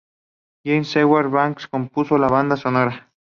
[0.65, 3.11] James Edward Barker compuso la banda sonora.